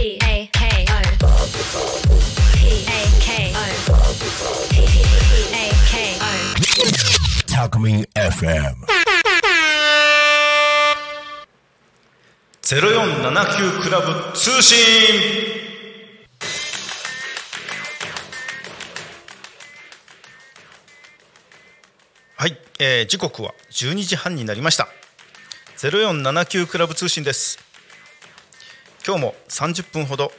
[0.00, 0.96] P A K O
[2.54, 2.58] P
[2.88, 3.60] A K O
[4.70, 4.80] P
[5.52, 6.32] A K O
[7.46, 8.76] Talkme FM.
[12.62, 14.78] 0479クラブ通信
[22.38, 24.88] はい、えー時刻は12時半になりました
[25.76, 27.69] 0479クラブ通信です
[29.06, 30.30] 今日も30分ほど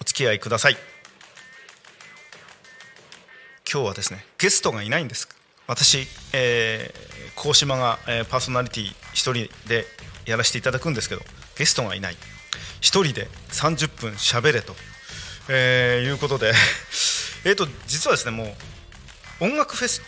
[0.00, 0.76] お付き合いください。
[3.70, 5.28] 今日はですねゲストがいないんです。
[5.66, 9.84] 私、えー、高島が、えーパーソナリティ一人で
[10.26, 11.20] やらせていただくんですけど
[11.56, 12.16] ゲストがいない。
[12.80, 14.74] 一人で30分喋れと、
[15.50, 16.54] えーいうことで。
[17.44, 18.56] えっと実はですねも
[19.40, 20.02] う音楽フェス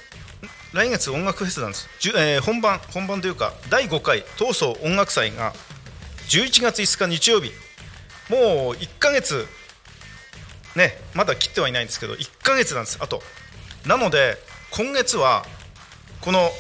[0.73, 5.55] 来月音楽フェスなんです、じゅえー本番本番というか第5回東総音楽祭が
[6.29, 7.52] 11月5日日曜日。
[8.29, 9.47] もう1ヶ月
[10.77, 12.99] ねまだ切ってはいないんですけど1ヶ月なんです。
[13.01, 13.23] あと
[13.87, 14.37] なので
[14.71, 15.45] 今月は
[16.21, 16.51] この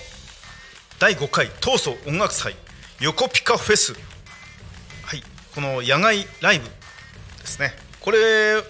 [0.98, 2.54] 第5回東総音楽祭
[3.00, 3.94] 横ピカフェス。
[5.04, 5.22] はい
[5.54, 7.72] この野外ライブですね。
[8.00, 8.62] これの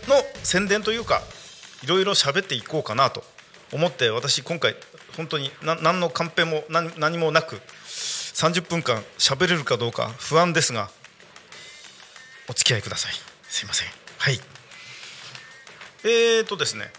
[0.43, 1.23] 宣伝というか
[1.83, 3.25] いろいろ喋っていこうかなと
[3.73, 4.77] 思って私今回
[5.17, 10.91] 本当にな何のカンペも何何もなく30分間喋れるかどうか不安ですが
[12.49, 13.13] お付き合いください。
[13.45, 13.89] すいません。
[14.19, 14.41] はい。
[16.05, 16.91] えーとですね。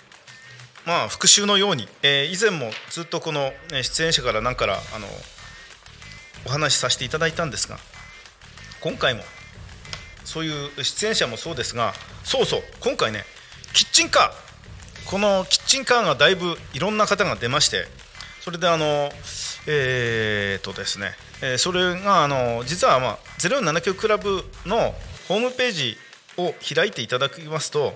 [0.86, 5.08] まあ復習のように、えー以前もずっとこの出演者から何からあの
[6.46, 7.78] お話しさせていただいたんですが
[8.82, 9.24] 今回も
[10.26, 10.50] そうい
[10.80, 13.24] う出演者もそうですがそうそう今回ね
[13.74, 15.10] キッチンカー。
[15.10, 17.86] このキッチンカーがだいぶいろんな方が出まして
[18.42, 19.10] それであの
[19.68, 24.94] えー、とですね、えそれがあの実は、まあ、0479クラブの
[25.28, 25.98] ホームページ
[26.38, 27.94] を開いていただきますと、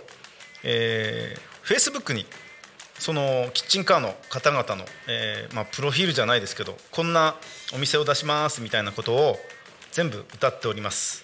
[0.63, 2.25] えー、Facebook に
[2.99, 7.35] そのキッチンカーの方々の、えーまあ、プロフィールじゃないですけどこんな
[7.73, 9.37] お店を出しますみたいなことを
[9.91, 11.23] 全部歌っております、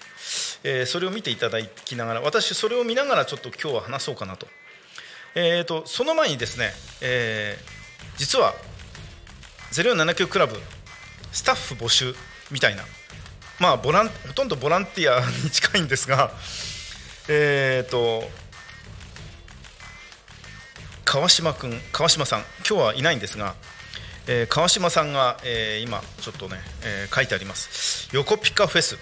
[0.63, 4.47] えーそれを見ていただきながら私それを見ながらちょっと今日は話そうかなと,、
[5.35, 6.71] えー、とその前にですね、
[7.01, 7.83] えー
[8.17, 8.53] 実は
[9.71, 10.55] 0479クラブ
[11.31, 12.13] スタッフ募集
[12.51, 12.83] みたいな
[13.63, 16.31] まあボランほとんどボランティアに近いんですが
[17.29, 18.29] えっ、と
[21.05, 23.55] 川島君川島さん今日はいないんですが、
[24.27, 28.09] えー川島さんが、えー今ちょっとね、えー書いてあります。
[28.11, 28.97] 横ピカフェス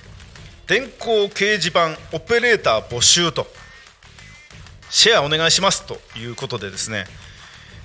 [0.67, 3.51] 電光掲示板オペレーター募集と
[4.91, 7.07] シェアお願いしますということでですね、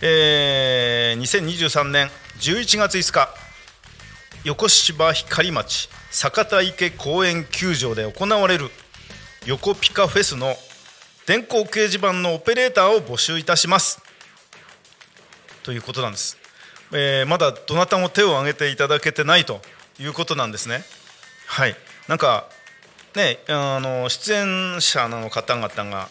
[0.03, 2.11] えー2023年
[2.41, 3.46] 11月5日
[4.47, 8.71] 横芝光町坂田池公園球場で行われる
[9.45, 10.55] 横ピカフェスの
[11.27, 14.01] 電光掲示板のオペレーターを募集いたします。
[15.65, 16.39] ということなんです、
[16.93, 19.61] えーまだどなたも手を挙げていただけてないと
[19.99, 20.85] いうことなんですね。
[21.49, 21.75] はい。
[22.07, 22.49] なんか
[23.17, 26.09] ねあの出演者の方々が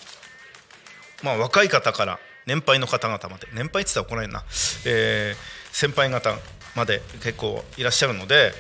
[1.23, 3.47] まあ、若い方から年配の方々まで。
[3.53, 4.44] 年配って言ったら怒られるな、
[4.85, 6.34] えー先輩方
[6.75, 8.52] まで結構いらっしゃるので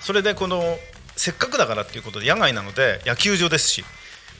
[0.00, 0.62] それでこの
[1.16, 3.84] せっかくだからっていうことで野外なので野球場ですし、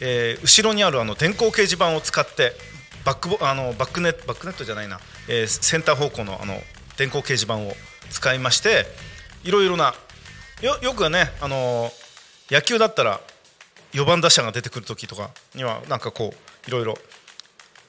[0.01, 2.53] えー後ろにあるあの電光掲示板を使って
[3.05, 6.55] バックボあのバックネットバックネットじゃないな、えーセンター方向のあの
[6.97, 7.73] 電光掲示板を
[8.11, 8.87] 使いまして
[9.45, 9.95] いろいろな
[10.63, 11.91] よよくはねあの
[12.51, 13.21] 野球だったら
[13.93, 16.99] 4番打者が出てくる時とかにはなんかこういろいろ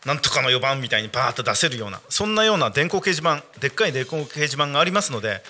[0.07, 5.43] なんとかの4番みたいにバーッと出せるようなそんなような電光掲示板でっかい電光掲示板がありますので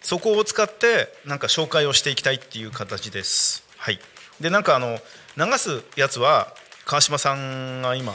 [0.00, 3.62] そこを使ってなんか紹介をしていきたいっていう形です。
[3.76, 4.00] はい、
[4.40, 4.98] でなんかあの
[5.36, 6.54] 流すやつは
[6.86, 8.14] 川島さんが今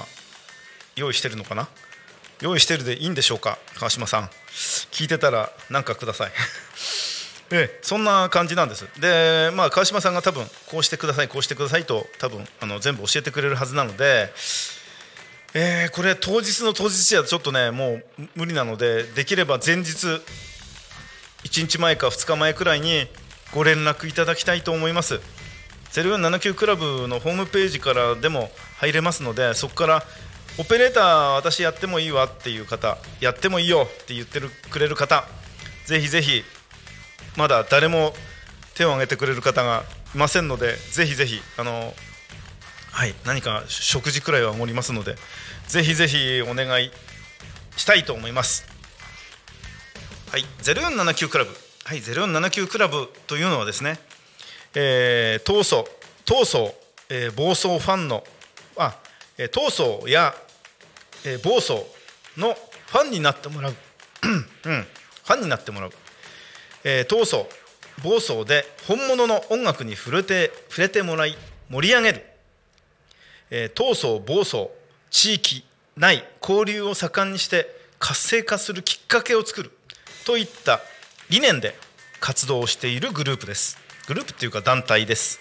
[0.96, 1.68] 用意してるのかな？
[2.42, 3.60] 用意してるでいいんでしょうか？
[3.76, 4.30] 川島さん。
[4.92, 6.32] 聞いてたら何かください。
[7.52, 8.88] ええ、そんな感じなんです。
[9.00, 14.34] で、まあ、川島さんが多分こうしてくださいこうしてくださいと多分あの全部教えてくれるはずなので、
[15.58, 18.06] えーこれ当日の当日じゃちょっとねもう
[18.36, 20.08] 無理なのでできれば前日
[21.46, 23.08] 1日前か2日前くらいに
[23.54, 25.22] ご連絡いただきたいと思います。
[25.94, 30.04] 0479クラブのホームページからでも入れますのでそこから
[30.58, 35.24] オペレーター私やってもいいわっていう方やってもいいよって言ってるくれる方
[35.86, 36.44] ぜひぜひ
[37.38, 38.14] まだ誰も
[38.74, 41.94] 手を挙げてくれる方がいませんのでぜひぜひあの
[42.96, 45.16] はい何か食事くらいはおごりますので
[45.68, 46.92] ぜひぜひお願い
[47.76, 48.66] したいと思います。
[50.32, 51.52] はい0479クラブ。
[51.84, 54.00] はい0479クラブというのはですね
[54.76, 55.86] えー、闘争
[56.24, 56.74] 闘争、
[57.10, 58.24] えー暴走ファンの
[58.78, 58.98] あ、
[59.38, 60.34] えー、闘争や、
[61.26, 61.84] えー、暴走
[62.38, 63.76] のファンになってもらう、
[64.24, 65.92] うん、ファンになってもらう、
[66.86, 67.46] えー、闘争
[68.06, 71.36] 暴走で本物の音楽に触れて触れてもらい
[71.70, 72.35] 盛り上げる、
[73.52, 74.70] え、闘争暴走
[75.12, 75.64] 地域
[75.96, 79.72] ない交流を盛んにして活性化するきっかけを作る
[80.26, 80.82] といった
[81.30, 81.76] 理念で
[82.20, 83.78] 活動をしているグループです。
[84.08, 85.40] グループっていうか団体です、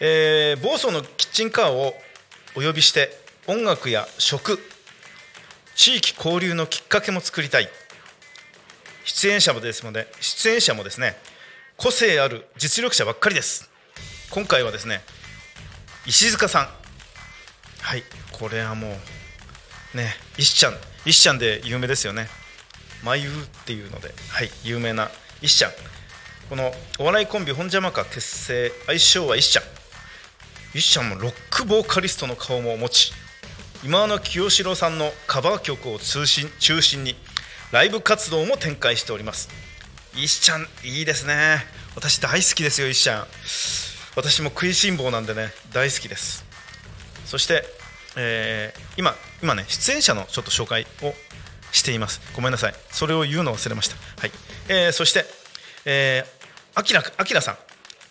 [0.00, 1.94] えー、暴走のキッチンカーを
[2.56, 3.10] お呼びして
[3.46, 4.58] 音楽や食
[5.74, 7.68] 地域交流のきっかけも作りたい。
[9.04, 11.16] 出演者もですので出演者もですね
[11.76, 13.68] 個性ある実力者ばっかりです。
[14.30, 15.02] 今回はですね
[16.06, 16.81] 石塚さん。
[17.82, 18.04] はい。
[18.32, 18.96] これはも
[19.94, 20.74] うね石ちゃん
[21.04, 22.28] 石ちゃんで有名ですよね。
[23.04, 23.32] まゆっ
[23.66, 24.50] ていうのではい。
[24.64, 25.10] 有名な
[25.42, 25.72] 石ちゃん。
[26.48, 29.64] このお笑いコンビ本邪魔か結成相性は石ちゃん。
[30.74, 33.12] 石ちゃんもロックボーカリストの顔も持ち
[33.84, 37.16] 今の清志郎さんのカバー曲を中心中心に
[37.72, 39.48] ライブ活動も展開しております。
[40.14, 41.58] 石ちゃんいいですね。
[41.94, 43.26] 私大好きですよ石ちゃん。
[44.14, 46.51] 私も食いしん坊なんでね大好きです。
[47.32, 47.64] そして、
[48.14, 51.14] えー、今今ね出演者のちょっと紹介を
[51.72, 52.20] しています。
[52.36, 52.74] ごめんなさい。
[52.90, 53.96] それを言うの忘れました。
[54.20, 54.30] はい、
[54.68, 55.24] えー、そして
[55.86, 57.56] えー、あきらあきらさん。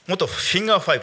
[0.08, 1.02] 元フィンガー5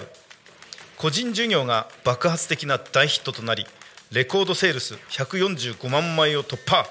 [0.96, 3.64] 個人事業が爆発的な大ヒットとなり
[4.10, 6.88] レコードセールス145万枚を突破。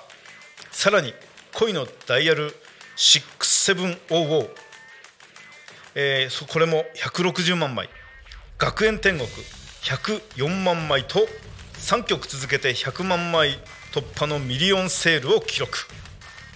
[0.71, 1.13] さらに
[1.53, 2.56] 恋のダイヤル
[2.95, 4.50] 6700、
[5.95, 7.89] えー、これも160万枚
[8.57, 9.27] 学園天国。
[9.88, 11.25] 104万枚と
[11.75, 13.57] 3曲続けて100万枚
[13.94, 15.78] 突破のミリオンセールを記録。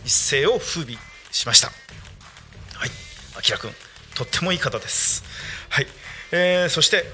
[0.03, 0.97] 一世を風靡
[1.31, 1.67] しました。
[1.67, 2.89] はい。
[3.37, 3.71] あきらくん
[4.15, 5.23] とってもいい方です。
[5.69, 5.87] はい、
[6.33, 7.05] えー、そして、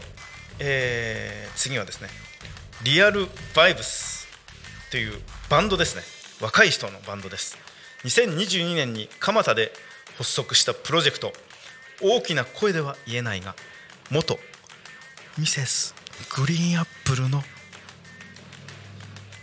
[0.57, 2.09] えー、次はですね
[2.83, 4.27] リアルバイブス
[4.89, 5.21] という
[5.51, 6.01] バンドですね。
[6.41, 7.59] 若い人のバンドです。
[8.05, 9.71] 2022年に蒲田で
[10.17, 11.31] 発足したプロジェクト。
[12.01, 13.55] 大きな声では言えないが
[14.09, 14.39] 元
[15.37, 15.96] ミセス。
[16.35, 17.43] グリーンアップルの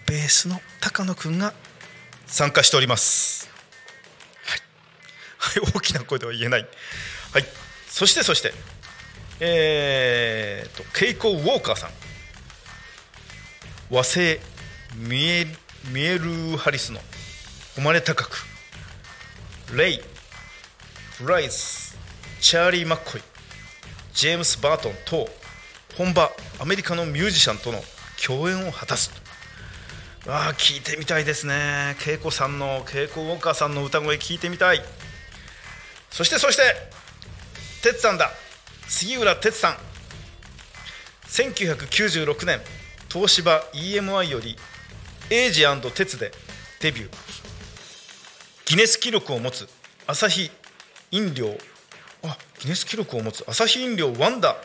[0.06, 1.54] ベースの高野くんが
[2.26, 3.50] 参加しております。
[4.44, 4.56] は
[5.60, 6.68] い、はい、大きな声では言えない。
[7.32, 7.44] はい。
[7.88, 8.52] そしてそして。
[9.40, 11.90] えーとケイコ・ウォーカーさん。
[13.90, 14.40] 和製
[14.96, 15.46] ミエ
[15.90, 17.00] ミエル・ハリスの
[17.74, 18.44] 生まれ高く。
[19.74, 20.00] レイ
[21.18, 21.56] フライズ
[22.40, 23.22] チャーリー・マッコイ
[24.12, 25.28] ジェームス・バートンと
[25.96, 27.80] 本場アメリカのミュージシャンとの
[28.24, 29.10] 共演を果たす。
[30.26, 31.96] ああ聞いてみたいですね。
[32.06, 34.82] 恵子さんの恵子ウォーカーさんの歌声聞いてみたい。
[36.10, 36.62] そしてそして
[37.82, 38.30] 哲さんだ。
[38.88, 39.76] 杉浦哲さん。
[41.28, 42.60] 1996年
[43.12, 44.56] 東芝 EMI より
[45.30, 45.64] エイジ
[45.94, 46.32] 哲で
[46.80, 47.10] デビュー。
[48.66, 49.68] ギネス記録を持つ
[50.06, 50.50] アサヒ
[51.10, 51.56] 飲料。
[52.24, 54.56] あギネス記録を持つアサヒ飲料ワンダ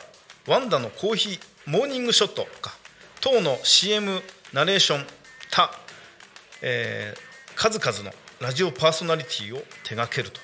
[0.47, 2.77] ワンダのコーヒーモーニングショットか。
[3.21, 4.21] 等の CM
[4.53, 5.05] ナレーション
[5.51, 5.71] 他、
[6.61, 10.39] えー、数々のラジオパーソナリティを手掛けると。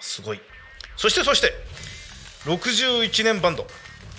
[0.00, 0.40] すごい。
[0.96, 1.52] そしてそして
[2.44, 3.66] 61年バンド。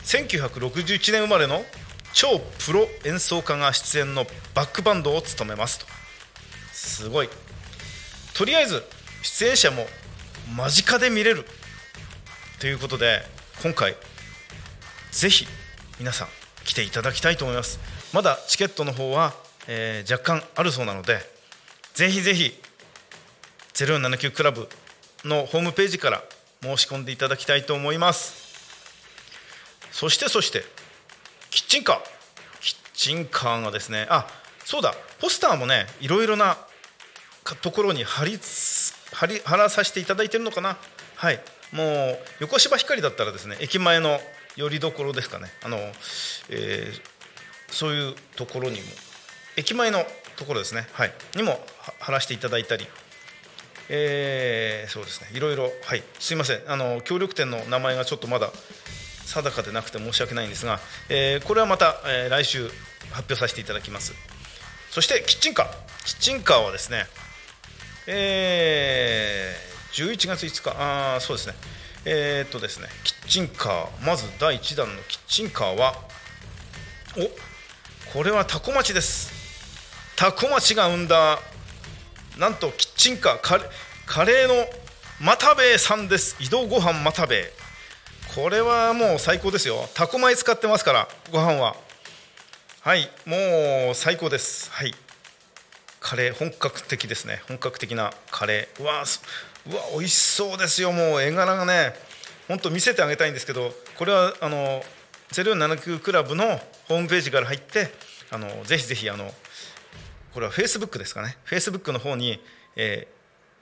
[0.05, 1.63] 1961年生まれの
[2.13, 5.85] 超プロ演奏家が出演のバックバンドを務めますと。
[6.71, 7.29] すごい。
[8.33, 8.83] とりあえず
[9.21, 9.85] 出演者も
[10.55, 11.45] 間近で見れる。
[12.59, 13.21] ということで
[13.61, 13.95] 今回
[15.13, 15.45] ぜひ
[15.99, 16.27] 皆さん
[16.65, 17.79] 来ていただきたいと思います。
[18.13, 19.33] まだチケットの方は、
[19.67, 21.19] えー、若干あるそうなので
[21.93, 22.59] ぜひぜひ
[23.73, 24.67] 0479クラブ
[25.23, 26.23] のホームページから
[26.61, 28.41] 申し込んでいただきたいと思います。
[29.91, 30.63] そしてそして
[31.51, 31.99] キッチンカー。
[32.61, 34.27] キッチンカーがですねあ
[34.65, 36.57] そうだポスターもねいろいろな
[37.61, 38.39] ところに貼り
[39.11, 40.77] 貼り貼らさせていただいてるのかな。
[41.15, 41.39] はい。
[41.71, 44.19] もう横芝光だったらですね駅前の
[44.55, 45.47] よりどころですかね。
[45.63, 45.77] あの、
[46.49, 48.87] えー、そういうところにも。
[49.55, 50.03] 駅前の
[50.35, 50.87] ところですね。
[50.93, 51.13] はい。
[51.35, 51.59] にも
[51.99, 52.87] 貼らせていただいたり。
[53.89, 55.27] えー、そうですね。
[55.33, 56.03] いろいろはい。
[56.19, 56.61] すいません。
[56.67, 58.51] あの協力店の名前がちょっとまだ
[59.25, 60.79] 定かでなくて申し訳ないんですが、
[61.09, 62.67] えー、これはまた、えー、来週
[63.11, 64.13] 発表させていただきます。
[64.89, 65.67] そしてキッチンカー。
[66.05, 67.05] キッチンカーはですね
[68.05, 70.75] えー、11月5日。
[70.77, 71.53] あそうですね。
[72.05, 72.87] えー、っとですね。
[73.03, 74.05] キッチンカー。
[74.05, 75.93] まず第1弾のキッチンカーは
[77.15, 77.29] お
[78.11, 79.31] これはタコ町です。
[80.15, 81.39] タコ町が生んだ
[82.37, 83.39] なんとキッチンカー。
[83.41, 83.63] カレ
[84.05, 84.65] カレーの
[85.21, 86.37] 又兵衛さんです。
[86.39, 87.53] 移動ご飯又兵衛。
[88.35, 89.87] これはもう最高ですよ。
[89.93, 91.75] タコ米使ってますからご飯は。
[92.81, 94.71] はいもう最高です。
[94.71, 94.95] はい。
[95.99, 97.43] カレー本格的ですね。
[97.47, 98.83] 本格的なカレー。
[98.83, 99.21] うわす
[99.69, 101.93] うわ美味しそうですよもう絵柄がね。
[102.47, 104.83] 本当見せてあげたいんですけどこれはあの
[105.31, 107.89] 0479クラブのホームページから入って
[108.31, 109.31] あのぜひぜひあの
[110.33, 111.37] これはフェイスブックですかね。
[111.45, 112.41] フェイスブックの方に、
[112.75, 113.13] えー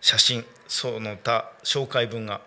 [0.01, 2.41] 写真その他紹介文が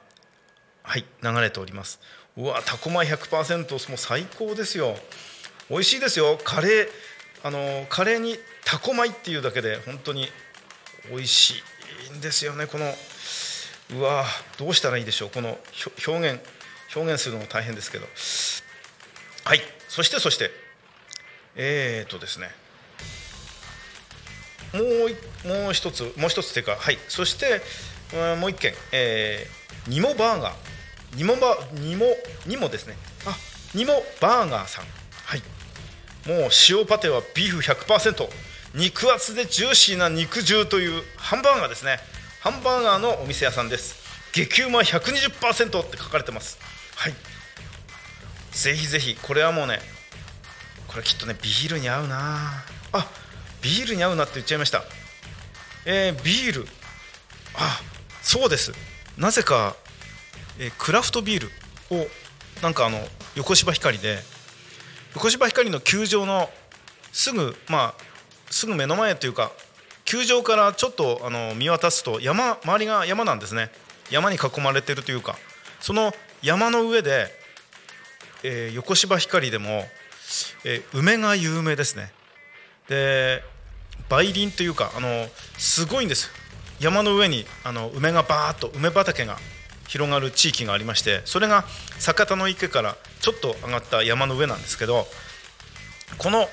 [0.82, 2.00] はい流れております。
[2.36, 4.96] うわタコ米100%もう最高ですよ。
[5.70, 6.36] 美味しいですよ。
[6.42, 6.88] カレー
[7.44, 10.28] あのカレーにタコ米っていうだけで本当に
[11.10, 11.54] 美味し
[12.12, 12.86] いんですよねこの
[13.94, 14.24] うわ
[14.58, 15.56] どうしたらいいでしょうこの
[16.06, 16.40] 表現
[16.94, 18.06] 表現するのも大変ですけど。
[19.44, 20.50] はいそしてそして
[21.56, 22.50] えー、っとですね。
[24.72, 27.60] もうもう一つもう一つというかはいそして
[28.40, 30.54] もう一件、えー、ニモバーガー。
[31.16, 32.06] ニモバニモ
[32.46, 32.96] ニモですね。
[33.26, 33.36] あ
[33.74, 34.84] ニモバーガーさん。
[35.24, 35.42] はい。
[36.26, 38.28] もう塩パテはビーフ100%
[38.74, 41.98] 肉厚でジューシーな肉汁というハンバーガーですね。
[42.44, 44.04] ハンバーガーのお店屋さんです。
[44.34, 46.58] 激うま120%って書かれてます。
[46.94, 47.14] はい。
[48.52, 49.78] ぜひぜひこれはもうね
[50.86, 52.62] これきっとねビールに合うな。
[52.92, 53.10] あ
[53.62, 54.82] ビールに合うなって言っちゃいました。
[55.86, 56.68] えー、ビール。
[57.54, 57.80] あ
[58.20, 58.72] そうです。
[59.16, 59.74] なぜか、
[60.58, 62.06] えー、クラフトビールを
[62.62, 62.98] なんかあの
[63.36, 64.18] 横芝光で
[65.14, 66.50] 横芝光の球場の
[67.10, 68.02] すぐまあ
[68.50, 69.50] すぐ目の前というか
[70.04, 73.70] 球場からちょっとあの見渡すと山周りが山なんですね。
[74.10, 75.36] 山に囲まれてるというか。
[75.80, 77.26] その山の上で、
[78.42, 79.84] えー、横芝光でも、
[80.64, 82.12] えー、梅が有名ですね。
[82.88, 83.42] で
[84.10, 85.26] 梅林というかあの
[85.58, 86.30] すごいんです。
[86.80, 89.38] 山の上にあの梅がバーッと梅畑が
[89.88, 91.64] 広がる地域がありましてそれが
[91.98, 95.06] 酒田の池からちょっと上がった山の上なんですけど
[96.18, 96.48] この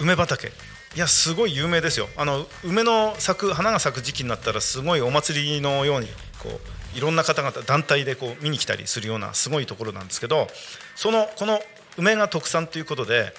[0.00, 0.52] 梅畑
[0.94, 2.08] いやすごい有名ですよ。
[2.18, 6.08] あの梅の咲く花が咲く時期になったらすごいお祭りのように
[6.42, 6.50] こ
[6.94, 10.48] ういろんな方々団体でこう見に来たりするようなすごいところなんですけど
[10.94, 11.60] そのこの
[11.96, 13.32] 梅が特産ということで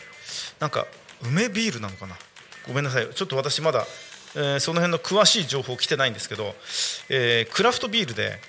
[0.60, 0.88] なんか
[1.22, 2.15] 梅ビールなのかな？
[2.67, 3.07] ごめんなさい。
[3.13, 3.86] ちょっと私まだ、
[4.36, 6.55] えー、その辺の詳しい情報来てないんですけど、
[7.10, 8.39] えー、クラフトビールで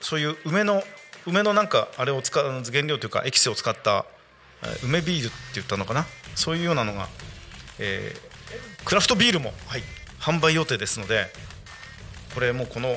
[0.00, 0.82] そういう梅の
[1.26, 4.06] 梅のなんかあれを使う原料というかエキスを使った
[4.82, 6.06] 梅ビールって言ったのかな？
[6.34, 7.08] そういうようなのが、
[7.78, 9.82] えー、クラフトビールも、はい、
[10.20, 11.26] 販売予定ですので
[12.34, 12.96] これもうこの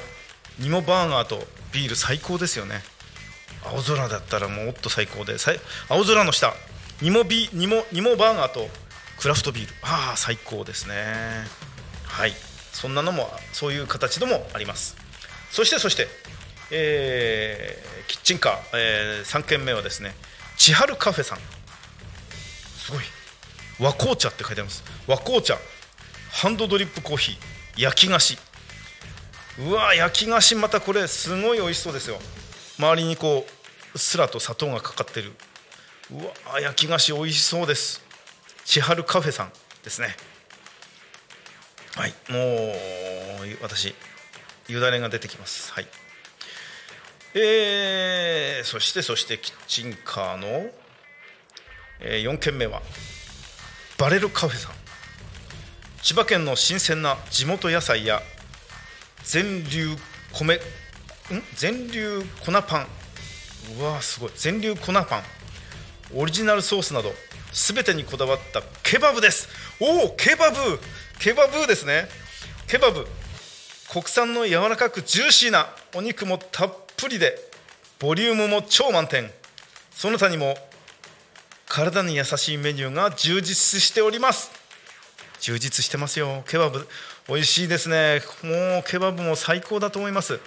[0.59, 2.81] ニモバーガーとビール最高ですよね。
[3.63, 5.35] 青空だったらもっと最高で
[5.89, 6.53] 青空の下
[7.01, 8.67] ニモビニモニモバーガーと
[9.19, 9.73] クラフトビール。
[9.81, 10.95] ああ最高ですね。
[12.05, 12.33] はい。
[12.73, 14.97] そんなのもそういう形でもあります。
[15.51, 16.07] そしてそして、
[16.71, 20.13] えー、キッチンカー、えー、3軒目はですね
[20.57, 21.39] 千春カフェさん。
[22.77, 23.01] すごい。
[23.79, 24.83] 和紅茶って書いてあります。
[25.07, 25.57] 和紅茶
[26.31, 27.81] ハンドドリップコーヒー。
[27.81, 28.37] 焼き菓子。
[29.59, 32.17] うわ焼き菓子またこれすごい美味しそうですよ。
[32.77, 33.51] 周りにこう
[33.93, 35.33] うっすらと砂糖がかかってる。
[36.11, 36.17] う
[36.53, 38.01] わ焼き菓子美味しそうです。
[38.65, 39.51] 千春カフェさん
[39.83, 40.15] ですね。
[41.95, 43.95] はいもう私
[44.67, 45.71] よだれが出てきます。
[45.73, 45.87] はい。
[47.33, 50.69] えー、そしてそしてキッチンカーの、
[51.99, 52.81] えー、4軒目は。
[53.99, 54.71] バレルカフェさん。
[56.01, 58.21] 千葉県の新鮮な地元野菜や
[59.25, 59.97] 全粒
[60.31, 60.59] 米ん？
[61.57, 62.87] 全粒粉パン。
[63.77, 64.31] うわすごい。
[64.37, 65.23] 全粒粉パン。
[66.15, 67.11] オリジナルソースなど
[67.51, 69.49] 全てにこだわったケバブです。
[69.81, 70.79] おおケバブ。
[71.19, 72.07] ケバブですね。
[72.67, 73.05] ケバブ。
[73.91, 77.37] 国産の柔らかくジューシーなお肉もたっぷりで
[77.99, 79.29] ボリュームも超満点。
[79.91, 80.55] その他にも
[81.69, 84.51] 体に優しいメニューが充実しております
[85.39, 86.85] 充実してますよケバブ
[87.29, 90.39] 美味しいですねもうケバブも最高だと思います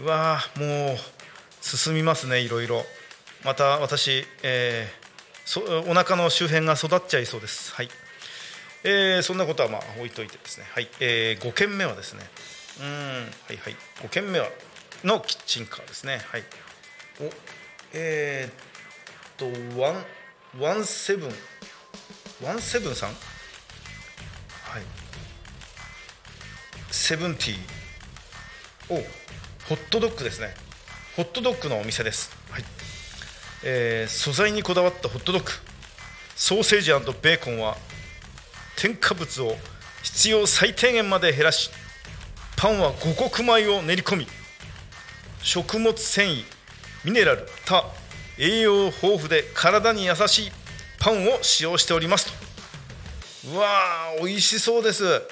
[0.00, 0.96] うわもう
[1.60, 2.82] 進みますねいろいろ
[3.44, 5.04] また私、えー
[5.44, 7.74] そお腹の周辺が育っちゃいそうです。
[7.74, 7.88] はい。
[8.82, 10.66] えー、そんなことはまあ置いといてですね。
[10.70, 10.88] はい。
[11.00, 12.20] えー、5軒目はですね。
[12.80, 13.76] うんはいはい。
[14.02, 14.46] 5軒目は
[15.04, 16.20] のキッチンカーですね。
[16.30, 16.42] はい。
[17.20, 17.30] お
[17.92, 18.73] えー、
[19.36, 19.46] と
[19.80, 20.04] ワン
[20.60, 21.30] ワンセブン
[22.42, 23.08] ワンセブンさん？
[23.08, 24.82] はい。
[26.90, 27.56] セブンティー
[28.90, 28.96] お
[29.68, 30.54] ホットドッグですね。
[31.16, 32.30] ホットドッグのお店です。
[32.50, 32.64] はい。
[33.64, 35.50] えー、素材にこだわったホットドッグ
[36.36, 36.90] ソーセージ
[37.22, 37.76] ベーコンは
[38.76, 39.56] 添加物を
[40.02, 41.70] 必要最低限まで減らし
[42.56, 44.26] パンは五穀米を練り込み
[45.42, 46.44] 食物繊維
[47.04, 47.84] ミネラル他
[48.38, 50.52] 栄養豊富で体に優しい
[50.98, 53.52] パンを使用しておりますと。
[53.52, 55.22] うわー美味しそうです。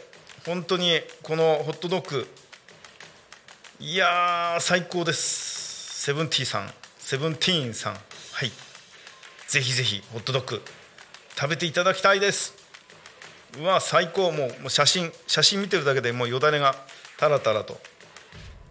[0.47, 2.29] 本当にこのホットドッグ。
[3.81, 6.03] いや最高です。
[6.05, 7.95] セブンティーさんセブンティーンさん。
[7.95, 7.99] は
[8.45, 8.53] い。
[9.49, 10.63] ぜひぜひホットドッグ
[11.35, 12.55] 食べていただきたいです。
[13.59, 14.31] うわ最高。
[14.31, 16.77] もうもう写真写真見てるだけでもうよだれが
[17.19, 17.81] タラタラと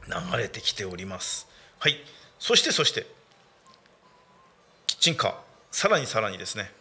[0.08, 1.48] 流れてきております。
[1.80, 1.98] はい。
[2.40, 3.06] そしてそして
[5.02, 5.34] チンカー。
[5.72, 6.72] さらにさらにですね。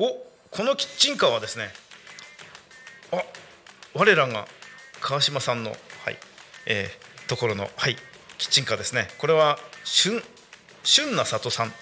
[0.00, 0.08] お
[0.50, 1.68] このキッチンカーはですね
[3.12, 3.22] あ
[3.94, 4.48] 我らが
[5.00, 5.76] 川島さんの、は
[6.10, 6.18] い
[6.66, 7.96] えー、ところの、はい、
[8.36, 9.06] キッチンカーですね。
[9.18, 10.20] これは旬
[10.82, 11.72] 旬な里さん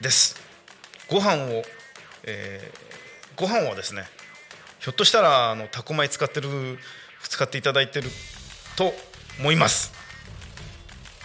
[0.00, 0.34] です。
[1.08, 1.62] ご飯を、
[2.24, 4.06] えー、ご飯はですね
[4.80, 6.80] ひょっとしたらあのタコ米使ってる
[7.22, 8.10] 使っていただいてる
[8.74, 8.92] と
[9.38, 9.92] 思います。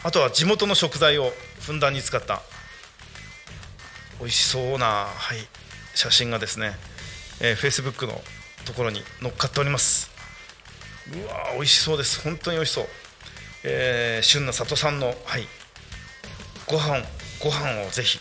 [0.04, 1.32] あとは地元の食材を
[1.62, 2.44] ふんだんに使った
[4.22, 5.38] 美味しそうな、はい、
[5.96, 6.74] 写真がですね、
[7.40, 8.22] えー、Facebook の
[8.66, 10.12] ところに乗っかっております。
[11.12, 12.22] うわ美味しそうです。
[12.22, 12.86] 本当に美味しそう、
[13.64, 15.48] えー、旬な里さんの、はい、
[16.68, 17.04] ご飯
[17.44, 18.20] ご飯をぜひ。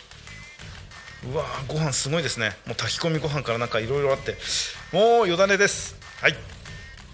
[1.31, 2.57] うわご飯すごいですね。
[2.65, 4.37] もう炊き込みご飯からなんかいろいろあって。
[4.91, 5.95] もうよだれです。
[6.19, 6.35] はい。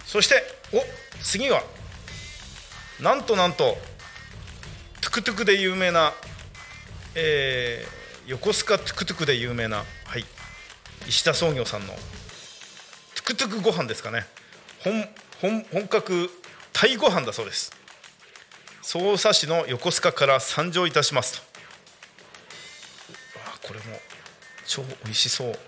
[0.06, 0.42] そして
[0.72, 0.82] お
[1.22, 1.62] 次は
[3.00, 3.76] なんとなんと
[5.02, 6.14] トゥクトゥクで有名な、
[7.14, 7.97] えー、
[8.28, 9.84] 横須賀トゥクトゥクで有名な、は
[10.18, 10.24] い、
[11.08, 14.26] 石田創業さんのトゥクトゥクご飯ですかね。
[14.84, 15.08] 本
[15.40, 16.28] 本本格
[16.74, 17.72] タイご飯だそうです。
[18.82, 21.46] 匝瑳市の横須賀から参上いたしますと。
[23.66, 23.98] これも
[24.66, 25.58] 超美味しそう。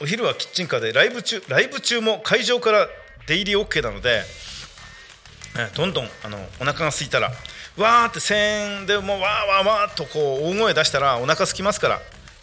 [0.02, 2.88] お昼はキッチンカーでライブ中ライブ中も会場から
[3.28, 4.24] 出入り OK なので
[5.74, 7.30] どんどんあのお腹が空いたら
[7.80, 12.00] わーって声援でもうわーわーわーとこう大声出したらお腹空きますから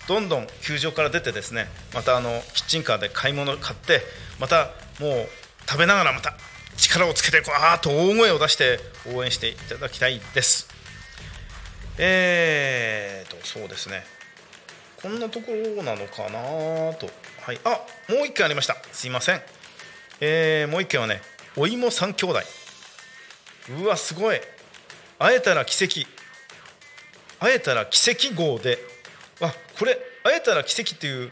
[0.08, 4.02] どんどん球場から出てですねまたあのキッチンカーで買い物買って
[4.40, 5.28] またもう
[5.68, 6.34] 食べながらまた
[6.78, 8.80] 力をつけてわーっと大声を出して
[9.14, 10.70] 応援していただきたいです。
[11.98, 14.04] えーとそうですね。
[15.02, 17.10] こんなところなのかなと。
[17.42, 17.60] はい。
[17.64, 18.76] あもう一件ありました。
[18.92, 19.42] すいません。
[20.22, 21.22] えー、もう一件はね
[21.56, 22.40] お芋三兄弟。
[23.82, 24.40] うわすごい。
[25.20, 26.08] 会えたら奇跡。
[27.40, 28.78] 会えたら奇跡号で。
[29.42, 31.32] あこれ会えたら奇跡っていう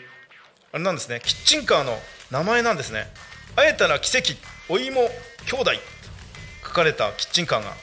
[0.71, 1.21] あれなんですね。
[1.23, 1.97] キッチンカーの
[2.31, 3.07] 名前なんですね。
[3.55, 4.33] 会えたら奇跡
[4.69, 5.01] お芋
[5.45, 5.71] 兄弟。
[6.63, 7.73] 書かれたキッチンカーが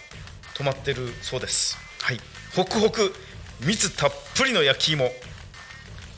[0.55, 1.79] 止まってるそうです。
[2.03, 2.21] はい。
[2.55, 3.15] ホクホク
[3.61, 5.11] 蜜たっぷりの焼き芋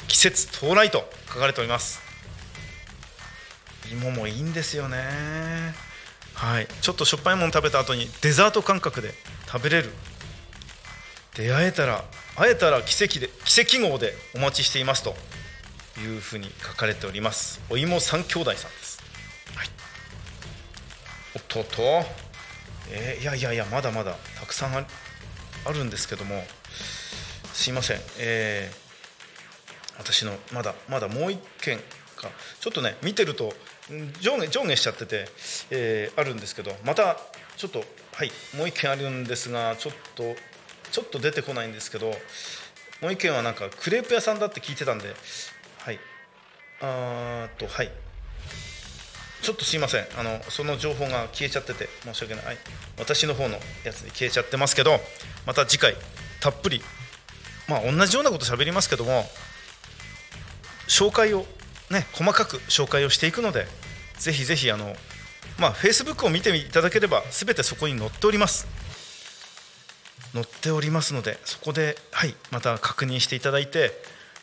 [0.08, 2.00] 季節到来と書かれております。
[3.92, 4.96] 芋もいいんですよね。
[6.34, 6.66] はい。
[6.80, 9.14] ちょっとしょっぱいもの食べた後にデザート感覚で
[9.46, 9.90] 食べれる。
[11.34, 12.04] 出会えたら
[12.36, 15.16] 会えたら奇跡で奇跡号でお待ちしていますと
[15.98, 17.60] いうふうに書かれております。
[17.70, 19.02] お芋三兄弟さんです、
[19.56, 19.68] はい、
[21.34, 21.82] おっとっと、
[22.92, 26.44] えー、いやいやいやまだまだたくさんあるんですけども
[27.52, 31.78] すいません、えー、私のまだまだもう一件
[32.16, 32.30] か。
[32.60, 33.52] ちょっとね見てると
[34.20, 35.26] 上下上下しちゃってて、
[35.70, 37.18] えー、あるんですけどまた
[37.56, 40.34] ちょっとはいもう一件あるんですがちょっと
[40.90, 42.12] ちょっと出てこないんですけど
[43.02, 45.14] もう一件はなんかクレープ屋さんだって聞いてたんで
[45.78, 45.98] はい
[46.80, 47.90] あーとはい。
[49.42, 50.06] ちょっとすいません。
[50.18, 52.56] あのその情報が消えちゃってて申し訳ない、はい、
[52.98, 54.98] 私の方のやつに消えちゃってますけど
[55.46, 55.94] また次回
[56.40, 56.80] たっぷり
[57.68, 59.24] まあ同じようなこと喋りますけども
[60.88, 61.44] 紹介を
[61.90, 63.66] ね細かく紹介をしていくので
[64.18, 64.94] ぜひぜひあの
[65.58, 68.66] まあフェイスブックを見ていただければ全てそこに載っております
[70.32, 73.92] 載っておりますのでそこではいまた確認していただいて、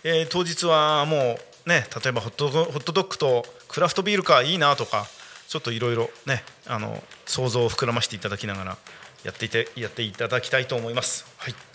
[0.03, 5.05] えー、当日はもうね例えばホットホットドッグとクラフトビールかいいなとか
[5.47, 8.77] ちょっといろいろねあの想像を膨らましていただきながら
[9.23, 11.25] やっていてやっていただきたいと思います。
[11.37, 11.70] はい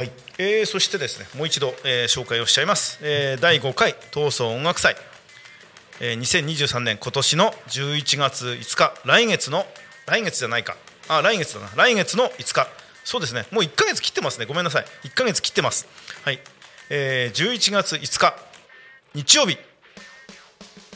[0.00, 0.12] はい。
[0.38, 4.96] えー、そしてですねもう一度、えー、紹介をしちゃいます、えー、第5回闘争音楽祭、
[6.00, 9.66] えー、2023年今年の11月5日来月の
[10.06, 10.78] 来月じゃないか。
[11.06, 11.70] あ来月だな。
[11.76, 12.66] 来月の5日。
[13.04, 13.44] そうですね。
[13.50, 14.46] もう1か月切ってますね。
[14.46, 14.86] ごめんなさい。
[15.04, 15.86] 1か月切ってます。
[16.24, 16.40] はい、
[16.88, 18.34] えー、11月5日
[19.12, 19.58] 日曜日。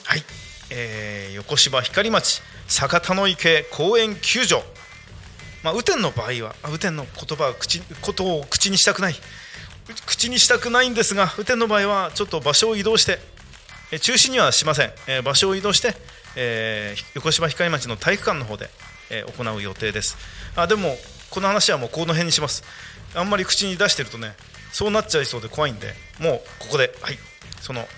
[0.04, 0.22] はい、
[0.70, 4.62] えー、横芝光町酒田の池公園球場。
[5.64, 9.14] まあ、雨天の場合は雨天の言葉口ことを口にしたくない。
[10.06, 13.18] 口にしたくないんですが雨天の場合はちょっと場所を移動して、
[13.90, 15.94] え中止にはしません、え場所を移動して、
[16.36, 18.68] えー、横芝光町の体育館の方で、
[19.10, 20.18] え行う予定です。
[20.54, 20.96] あでも
[21.30, 22.62] この話はもうこの辺にします。
[23.14, 24.34] あんまり口に出してるとね
[24.72, 27.18] そうなっちゃいそうで怖いんでもうここではい。
[27.60, 27.88] その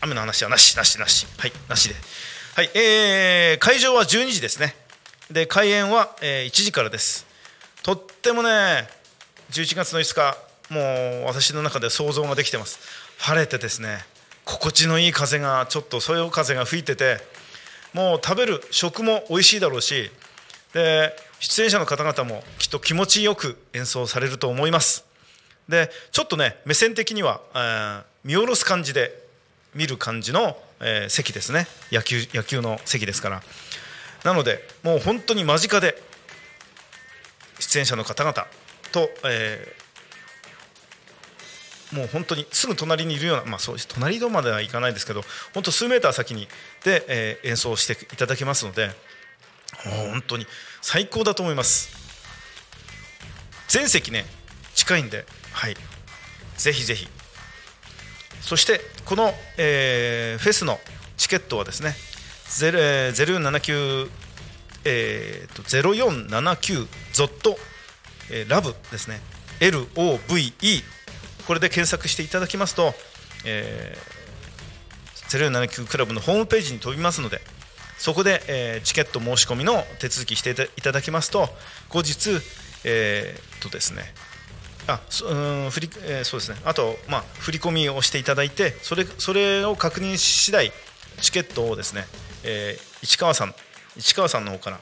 [0.00, 1.26] 雨の話はなしなしなし。
[1.38, 1.52] はい。
[1.68, 1.94] なしで。
[2.56, 2.70] はい。
[2.74, 4.74] えー、会場は12時ですね。
[5.30, 7.26] で開演は、えー、1時からです。
[7.82, 8.88] とってもね
[9.50, 10.36] 11月の5日
[10.70, 10.80] も
[11.22, 12.78] う私の中で想像ができてます。
[13.18, 14.04] 晴れてですね
[14.44, 17.18] 心地のいい風がちょっとそよ風が吹いてて
[17.94, 20.10] もう食べる食も美味しいだろうし
[20.74, 25.04] で出演者の方々もきっと気持ちよく演奏されると思います。
[25.68, 29.24] でちょっとね目線的には、えー、見下ろす感じで
[29.74, 31.66] 見る感じの、えー、席ですね。
[31.90, 33.42] 野球野球の席ですから。
[34.24, 35.94] なのでもう本当に間近で
[37.60, 38.46] 出演者の方々
[38.90, 46.48] と、えー、もう本当にすぐ隣にいるような、まあ、そう隣とまではいかないですけど本当数メーター先に
[46.84, 48.90] で、えー、演奏していただけますので
[50.10, 50.46] 本当に
[50.80, 52.04] 最高だと思います。
[53.68, 54.24] 全席ね
[54.74, 55.76] 近いんではい。
[56.56, 57.08] ぜひぜひ。
[58.40, 60.78] そしてこの、えー、フェスの
[61.16, 61.94] チケットはですね
[62.48, 64.10] 0479
[64.86, 67.56] えーと、0479ゾット、
[68.30, 69.20] えー、ラブですね。
[69.60, 70.82] LOVE
[71.46, 72.92] これで検索していただきますと、
[73.44, 77.40] えー、0479クラブのホームページに飛びますので
[77.98, 81.48] そこで、えー、チケット申し込みの手続きしていただきますと
[81.88, 82.30] 後日、
[82.84, 84.02] えー、とですね
[84.86, 86.58] あそうん振りえー、そうですね。
[86.66, 90.72] あと、まあ、振り込みをしていただいてそれそれを確認次第
[91.22, 92.04] チケットをですね、
[92.44, 93.54] えー、市川さん
[93.96, 94.80] 市川さんの方から、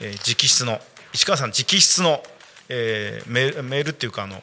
[0.00, 0.80] えー、直筆の
[1.12, 2.22] 市川さん直筆の、
[2.68, 4.42] えー、メールっていうかあの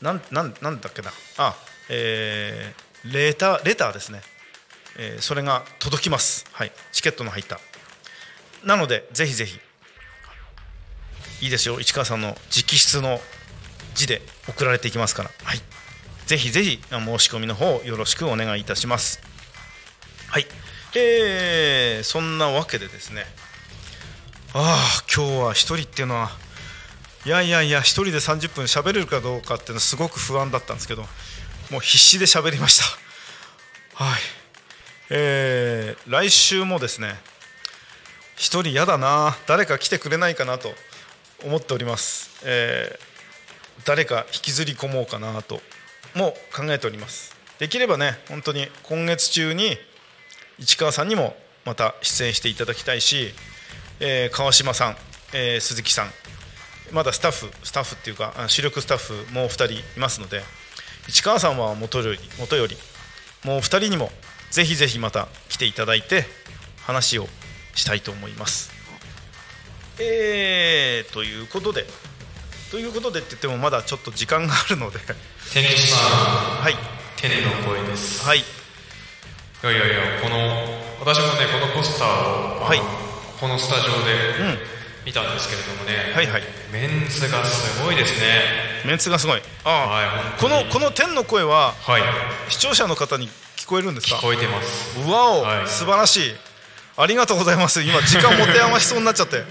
[0.00, 1.10] なんなんなんだっけな。
[1.36, 1.54] あ、
[1.90, 4.22] えー、レターレターですね。
[4.96, 7.60] えー、それが届きます、はい、チケットの入った。
[8.64, 9.58] なのでぜひぜひ。
[11.42, 11.80] いいですよ。
[11.80, 13.20] 市川さんの直筆の
[13.94, 15.60] 字で送られていきますから、はい、
[16.26, 19.20] ぜひぜひ申し込みの方よろしくお願いいたします。
[20.28, 20.46] はい。
[20.94, 23.24] えー、そんなわけでですね。
[24.52, 26.30] ああ今日は1人っていうのは
[27.24, 31.02] いやいやいや1人で30分喋れるかどうかっていうのはすごく不安だったんですけど
[31.70, 34.04] もう必死で喋りました。
[34.04, 34.18] はい。
[35.10, 37.14] えー、来週もですね
[38.36, 40.72] 1人嫌だな誰か来てくれないかなと
[41.44, 45.60] 思っております、えー、誰か引きずり込もうかなと
[46.14, 47.36] も考えております。
[47.58, 49.76] できればね本当に今月中に
[50.60, 53.32] 市川さんにもまた出演していただきたいし、
[53.98, 54.96] えー、川島さん、
[55.34, 56.10] えー、鈴木さん
[56.92, 60.42] まだスタッフスタッフっていうか主力スタッフもう2人いますので
[61.08, 62.76] 市川さんは元より元より
[63.44, 64.10] もう2人にも
[64.50, 66.24] ぜひぜひまた来ていただいて
[66.82, 67.26] 話を
[67.74, 68.70] したいと思います。
[70.00, 71.86] えー、ということで
[72.70, 74.98] ということでって言ってもまだちょっと時間があるので。
[76.62, 76.74] はい。
[77.16, 78.24] テネの声です。
[78.24, 78.59] はい
[79.62, 80.36] いやいやいやこの
[81.00, 82.08] 私もねこのポスター
[82.60, 82.80] を、はい、
[83.40, 84.80] このスタジオで、うん。
[85.00, 88.26] 見たんですけれどもね、はいはい、メンツがすごいですね。
[88.84, 89.40] メンツがすごい。
[89.64, 92.02] ああ、はい、このこの天の声は、はい、
[92.50, 94.16] 視聴者の方に聞こえるんですか？
[94.16, 95.00] 聞こえてます。
[95.00, 96.34] うわお、はい、素晴らしい
[97.00, 97.82] ありがとうございます。
[97.82, 99.44] 今時間持て余しそうになっちゃって。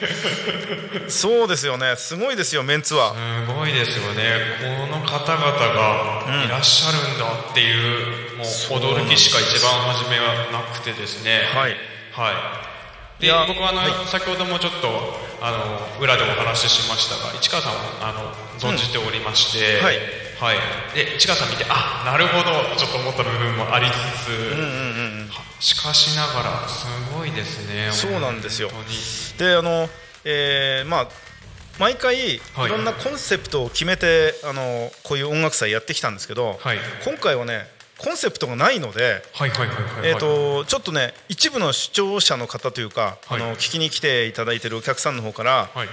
[1.08, 1.96] そうですよね。
[1.98, 3.16] すごいですよメンツは。
[3.48, 4.24] すごいですよね。
[4.62, 11.42] この方々がいらっしゃるんだっていう、うん、もう驚きしか一番初めはなくてですね。
[11.54, 11.76] はい。
[12.14, 12.70] はい。
[13.20, 14.88] で僕はあの、はい、先ほどもちょっと
[15.42, 19.98] あの裏でお話ししましたが市川さんあの存じておりまして、うん、はい、
[20.40, 23.92] はい、で市川さん見てあなるほどちょっと思った部分もありつ
[24.24, 25.19] つ、うんうんうん、
[25.60, 28.70] しかしながらすごいですねそうなんですよ。
[29.38, 29.90] であの、
[30.24, 31.08] えー、まあ
[31.80, 32.42] 毎回い。
[32.58, 39.24] ろんなコンセプトを決めて、あのこういう音楽祭やってきたんですけど、はい、今回はねコンセプトがないので、
[40.04, 45.88] えとちょっとね一部の視聴者の方というか、はい、あの聞きに来ていただいているお客さんの方から、はい、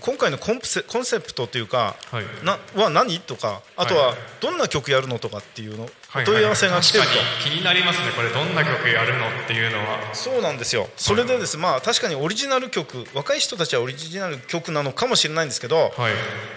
[0.00, 3.18] 今回のコンセコンセプトというか、はい、なは何？
[3.18, 5.18] とかあとはどんな曲やるの？
[5.18, 7.10] とかっていうの、お問い合わせが来てると、
[7.42, 8.28] 気になりますねこれ。
[8.28, 10.14] どんな曲やるのっていうのは。
[10.14, 10.88] そうなんですよ。
[10.96, 15.92] それでです、まあ確かにオリジナル曲若い人たちはオリジナル曲なのかもしれないんですけど、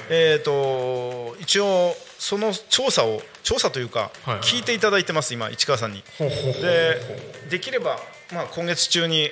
[0.10, 6.04] えっ、と一応その調査を調査というか聞いていただいてます今市川さんに。
[6.20, 7.00] で
[7.50, 8.00] できれば
[8.34, 9.32] まあ今月中に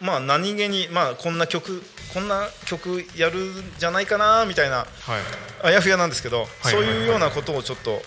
[0.00, 1.82] まあ何気にまあこんな曲
[2.12, 4.86] こんな曲やるんじゃないかなみたいな、
[5.62, 8.02] あやふやなんですけど、そういうようなことをちょっと、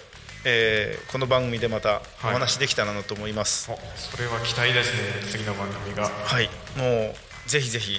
[0.48, 6.04] えー、この番組でまたお話できたらなと思います、それは期待ですね次の番組が。
[6.04, 6.50] はい。
[6.78, 7.98] もうぜひぜひ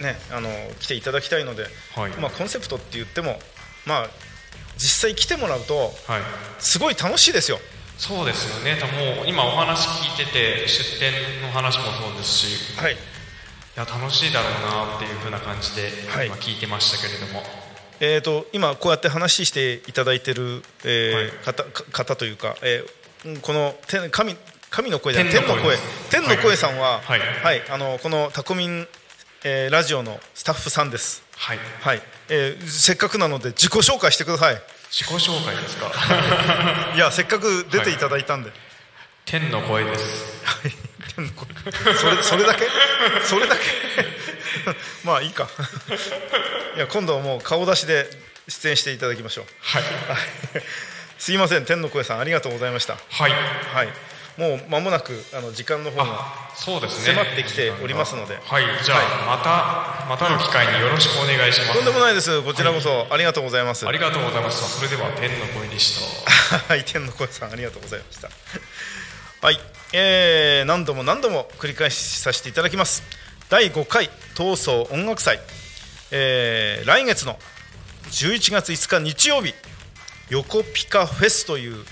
[0.00, 0.48] ねあの
[0.80, 2.12] 来ていただきたいので、はい。
[2.12, 3.38] まあコンセプトって言っても
[3.86, 4.06] まあ
[4.78, 6.22] 実際来てもらうとはい。
[6.58, 7.58] すごい楽しいですよ。
[7.98, 8.78] そうですよね。
[8.80, 12.80] 多分もう今お話聞いてて出店の話もそうですし。
[12.80, 12.94] はい。
[12.94, 12.96] い
[13.76, 14.52] や楽しいだろう
[14.90, 16.28] なっていう風な感じではい。
[16.28, 17.42] 今聞いてましたけれども、
[18.00, 21.30] えー、と今こうやって話していただいてる、えーはい。
[21.44, 24.34] 方か方というか、えーうんこの天神
[24.70, 25.76] 神の声じゃない天の声。
[26.10, 26.36] 天の声。
[26.36, 27.20] 天の声さんは、はい。
[27.20, 27.62] はい。
[27.70, 28.86] あのこのタコミン、
[29.44, 31.22] えーラジオのスタッフさんです。
[31.36, 31.58] はい。
[31.82, 34.54] はい、えーせっかくなので自己紹介してください。
[34.90, 35.92] 自己紹介ですか？
[36.94, 36.98] い。
[36.98, 38.50] やせっかく出ていただいたんで。
[39.26, 40.40] 天の声です。
[40.44, 40.72] はい。
[41.14, 41.46] 天の声。
[41.94, 42.66] それそれだけ？
[43.24, 43.62] それだけ？
[45.04, 45.48] まあいいか。
[46.76, 48.08] いや今度はもう顔出しで
[48.48, 49.44] 出演していただきましょう。
[49.60, 49.82] はい。
[51.18, 52.96] すいません天の声さんありがとうございました。
[53.10, 53.32] はい。
[53.74, 53.88] はい、
[54.36, 57.14] もう間もなくあの時間の方があそうですね。
[57.14, 58.38] 迫ってきておりますので。
[58.42, 58.64] はい。
[58.82, 61.74] じゃあ、またまたの機会によろしくお願いします。
[61.74, 62.40] とんでもないです。
[62.42, 63.86] こちらこそありがとうございます。
[63.86, 64.66] ありがとうございました。
[64.66, 66.00] それでは天の声でし
[66.50, 66.58] た。
[66.58, 68.28] はい天の声さんありがとうございました。
[69.42, 69.60] はい、
[69.94, 73.02] えー何度も何度も繰り返しさせていただきます
[73.50, 75.40] 第5回闘争音楽祭、
[76.12, 77.36] えー来月の
[78.10, 79.54] 11月5日日曜日
[80.30, 81.84] 横ピカフェスという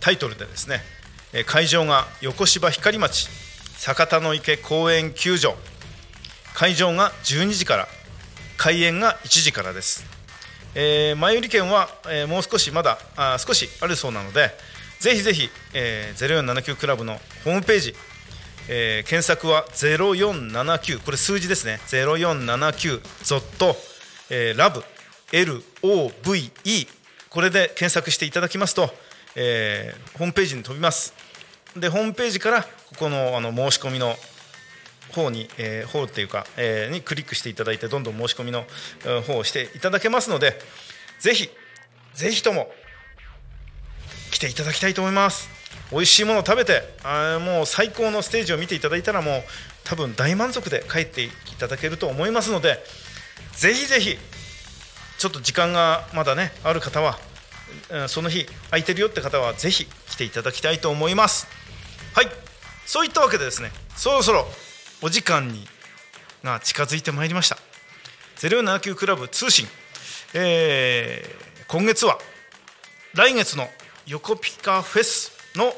[0.00, 0.80] タイトルでですね
[1.46, 3.28] 会場が横芝光町
[3.78, 5.54] 酒田の池公園球場。
[6.54, 7.86] 会場が12時から
[8.56, 10.04] 開演が1時からです。
[10.74, 14.50] えー前売り券は、えーもう少しまだあ少しあるそうなので
[14.98, 17.94] ぜひぜひ、えー0479クラブのホームページ、
[18.68, 21.80] えー検索は0479これ数字ですね。
[21.86, 23.76] 0479ゾット、
[24.30, 24.82] えーラブ。
[25.32, 26.88] LOVE
[27.30, 28.90] これで検索していただきますと、
[29.34, 31.14] えーホームページに飛びます。
[31.76, 34.14] でホームページからここのあの申し込みの
[35.12, 38.64] 方に、えー、方っていうか、えーにクリックしていただいてどんどん申し込みの
[39.04, 40.58] えー方をしていただけますので
[41.20, 41.48] ぜひ
[42.14, 42.70] ぜひとも
[44.30, 45.55] 来ていただきたいと思います。
[45.92, 49.42] 美味しいものを食べてあもう最高のステージを見ていただいたらもう
[49.84, 52.78] 多分大満足で帰っていただけると思いますので
[53.52, 54.16] ぜひぜひ
[55.18, 57.18] ちょっと時間がまだねある方は
[58.08, 61.46] その日空いてるよって方はぜひ来ていただきたいと思います。
[62.14, 62.26] はい。
[62.86, 64.46] そういったわけでですねそろそろ
[65.02, 65.66] お時間に
[66.44, 67.58] が近づいてまいりました。
[68.36, 69.66] 0479クラブ通信、
[70.34, 72.16] えー今月は
[73.14, 73.66] 来月の
[74.06, 75.35] 横ピカフェス。
[75.56, 75.72] の、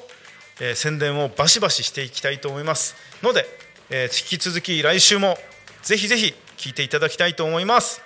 [0.60, 2.94] えー宣伝をバシバシしていきたいと思います。
[3.22, 3.46] ので、
[3.90, 5.38] えー引き続き来週も
[5.82, 8.02] ぜひぜひ聞いていただきたいと思います。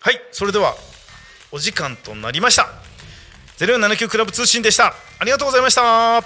[0.00, 0.74] はいそれでは
[1.52, 2.68] お時間となりました。
[3.58, 4.94] 0479クラブ通信でした。
[5.18, 6.22] ありがとうございました。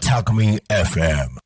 [0.00, 1.43] Talk Me FM.